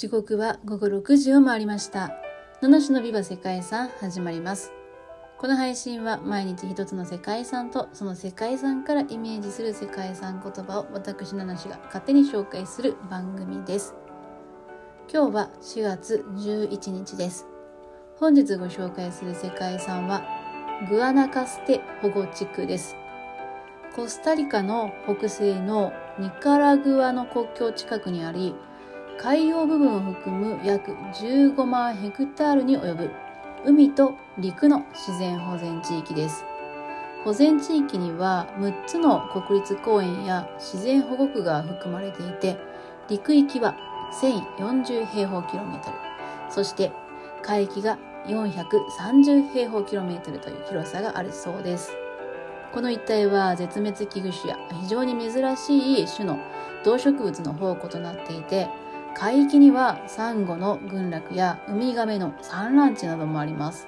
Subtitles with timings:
[0.00, 2.12] 時刻は午後6時を回りました。
[2.62, 4.72] 七種のビバ世界遺産始まります。
[5.36, 13.94] この配信は毎日一つの世界遺産とその世界遺産からイメージする世界遺産言葉を私七種が勝手に紹介する番組です。
[15.12, 17.46] 今日は4月11日です。
[18.16, 20.22] 本日ご紹介する世界遺産は
[20.88, 22.96] グアナカステ保護地区です。
[23.94, 28.54] コスタリカの北西のニカラグアの国境近くにあり、
[29.22, 33.10] 海洋部分を含む約15万ヘクタールに及ぶ
[33.66, 36.42] 海と陸の自然保全地域です。
[37.22, 42.56] 保全地域には6つの国立公園や自然保護区が含まれていて、
[43.10, 43.76] 陸域は
[44.22, 45.96] 1040平方キロメートル、
[46.48, 46.90] そして
[47.42, 51.92] 海域が430平方キロメートルという広さがあるそうです。
[52.72, 56.38] この一帯は絶滅危惧種や非常に珍しい種の
[56.86, 58.70] 動植物の宝庫となっていて、
[59.14, 63.86] 海域にはサンゴの群落やウミガメの産卵地などもあります。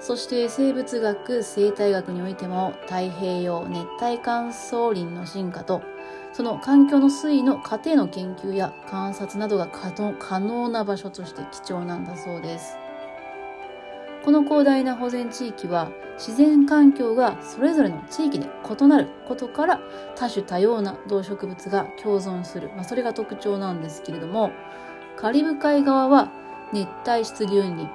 [0.00, 5.82] そして生物学、生態学においても太平洋熱帯乾燥林の進化と
[6.32, 12.76] その環境の推移の過程の研究や観察などが可能な場所として貴重なんだそうです。
[14.24, 19.80] この広大な保全地域は自然環境がそれぞれの地域で異なることから
[20.16, 24.50] 多種多様な動植物が共存する、まあ、それが特徴なんですけれども
[25.16, 26.30] カリブ海側は
[26.72, 27.86] 熱帯湿原林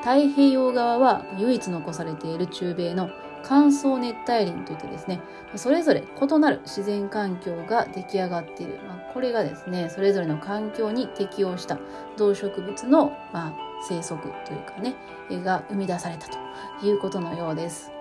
[0.00, 3.08] 太平洋側は唯一残されている中米の
[3.44, 5.20] 乾燥熱帯林といってですね
[5.56, 11.78] それぞれ異なる自然環境が出来上がっている、まあ、これがですねそれぞれの環境に適応した
[12.16, 13.52] 動植物の、まあ、
[13.88, 14.94] 生息というかね
[15.42, 17.92] が生み出されたということのようです。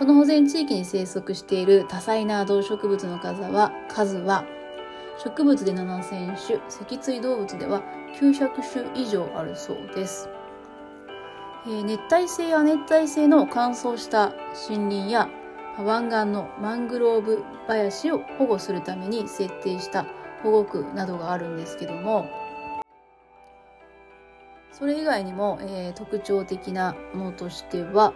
[0.00, 4.46] この保全地域に生息している多彩な動植物の数は数は
[5.22, 7.82] 植物で7000種脊椎動物では
[8.18, 10.30] 900種以上あるそうです。
[11.66, 14.32] え、熱帯性や熱帯性の乾燥した
[14.68, 15.28] 森林や
[15.78, 20.06] 湾岸のマングローブ林を保護するために設定した
[20.42, 22.28] 保護区などがあるんですけども
[24.72, 28.14] それ以外にも、えー、特徴的なものとしては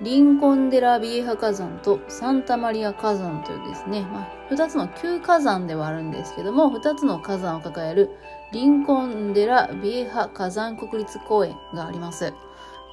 [0.00, 8.10] リンコンデラビエハ火山とサンタマリア火山というですね、まあ、2つの旧火山ではあるんですけども2つの火山を抱える
[8.52, 12.34] リンコンデラビエハ火山国立公園があります。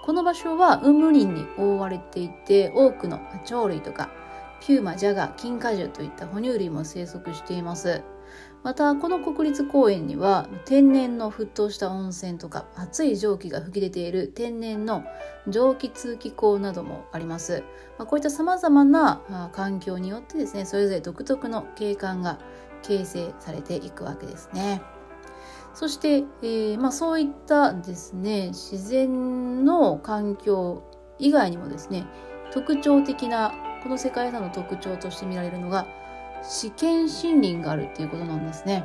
[0.09, 4.09] この場所は雲霧林に覆われていて多くの鳥類とか
[4.59, 8.01] ピューマ、ジャガ、キンカジュといった哺乳類も生息しています。
[8.63, 15.03] またこの国立公園には天然の沸騰した温泉とか熱い蒸気が噴き出ている天然の
[15.47, 17.63] 蒸気通気口などもあります。
[17.99, 22.39] まあ、こういった様々な環境によってですねそれぞれ独特の景観が
[22.81, 24.81] 形成されていくわけですね。
[25.79, 30.83] そして、えー、まあ、そういったですね自然の環境
[31.19, 32.05] 以外にもですね
[32.51, 35.87] 特徴的なこの世界遺産の特徴として見られるのが
[36.43, 38.83] 試験森林があるっていうことなんですね。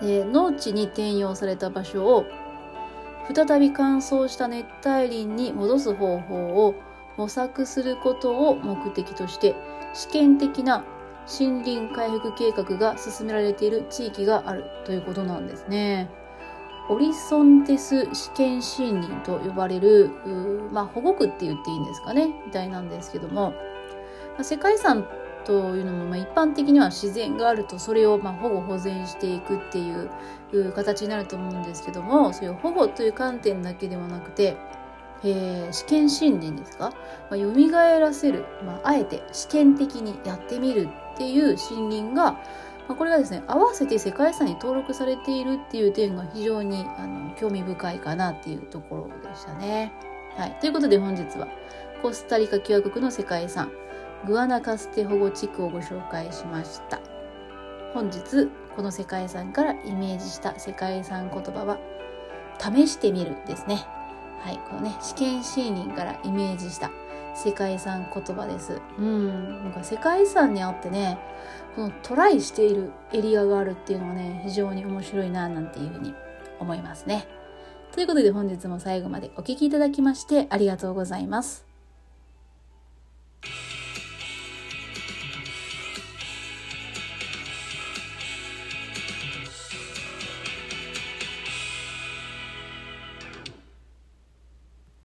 [0.00, 2.24] で農地に転用された場所を
[3.34, 6.36] 再び乾燥した熱帯林に戻す方法
[6.66, 6.76] を
[7.16, 9.56] 模索することを目的として
[9.92, 10.84] 試験的な
[11.26, 16.10] 森林回復計画が進められている地域があるということなんですね。
[16.90, 20.10] オリソンテス試験森林と呼ばれる、
[20.70, 23.52] まあ、保護区って言っていいんですかねみたいなんですけども、
[24.34, 25.08] まあ、世界遺産
[25.44, 30.10] というのも、まあ、一般的には自然があるとそれをまあ保護保全していくっていう
[30.72, 34.56] 形になると思うんですけどもそういう保護という観点だけではなくて
[35.24, 36.92] えー、試験森林ですか、
[37.30, 37.70] まあ、蘇
[38.00, 42.38] らせる、まあ、あえて試験的にやってみるっていう森林が、ま
[42.90, 49.92] あ、これがですね合わせて世界遺産に登録されているっていう点が非常にあの興味深いかなっていうところでしたね。
[50.36, 51.48] はい、ということで本日は
[52.02, 53.70] コスタリカ共和国の世界遺産
[54.26, 57.00] グアナカステ保護地区をご紹介しました。
[57.94, 61.78] 本日この世界遺産からイメージした世界遺産言葉は
[62.58, 63.86] 試してみるですね。
[64.44, 66.90] はい、このね、試験シーニンからイメージした
[67.34, 68.78] 世界遺産言葉です。
[68.98, 71.18] うん、なんか世界遺産にあってね、
[71.74, 76.14] このトライしているエリアがあるっていうのはね、非常に面白いな、なんていうふうに
[76.60, 77.26] 思いますね。
[77.92, 81.73] ということで本日も最後までお聴きいただきましてありがとうございます。